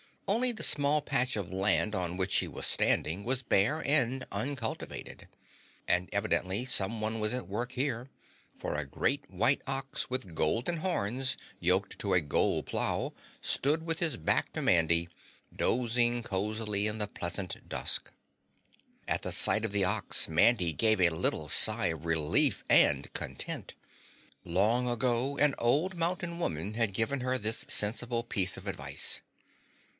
Only 0.27 0.53
the 0.53 0.63
small 0.63 1.01
patch 1.01 1.35
of 1.35 1.51
land 1.51 1.93
on 1.93 2.15
which 2.15 2.31
she 2.31 2.47
was 2.47 2.65
standing 2.65 3.23
was 3.25 3.43
bare 3.43 3.83
and 3.85 4.25
uncultivated. 4.31 5.27
And 5.87 6.09
evidently 6.13 6.63
someone 6.63 7.19
was 7.19 7.33
at 7.33 7.49
work 7.49 7.73
here, 7.73 8.07
for 8.57 8.73
a 8.73 8.85
great 8.85 9.29
white 9.29 9.61
ox, 9.67 10.09
with 10.09 10.33
golden 10.33 10.77
horns, 10.77 11.35
yoked 11.59 11.99
to 11.99 12.13
a 12.13 12.21
gold 12.21 12.65
plow 12.65 13.13
stood 13.41 13.83
with 13.83 13.99
his 13.99 14.15
back 14.17 14.53
to 14.53 14.61
Mandy, 14.61 15.09
dozing 15.55 16.23
cozily 16.23 16.87
in 16.87 16.97
the 16.97 17.07
pleasant 17.07 17.67
dusk. 17.69 18.09
At 19.07 19.31
sight 19.33 19.65
of 19.65 19.73
the 19.73 19.83
ox, 19.83 20.29
Mandy 20.29 20.71
gave 20.73 21.01
a 21.01 21.09
little 21.09 21.49
sigh 21.49 21.87
of 21.87 22.05
relief 22.05 22.63
and 22.69 23.11
content. 23.13 23.75
Long 24.45 24.89
ago 24.89 25.37
an 25.37 25.53
old 25.59 25.93
mountain 25.95 26.39
woman 26.39 26.73
had 26.75 26.93
given 26.93 27.19
her 27.19 27.37
this 27.37 27.65
sensible 27.67 28.23
piece 28.23 28.55
of 28.57 28.65
advice. 28.65 29.21